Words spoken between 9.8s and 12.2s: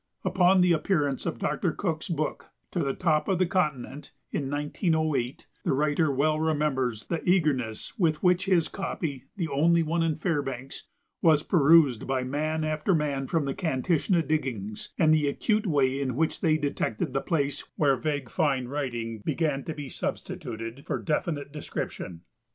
one in Fairbanks) was perused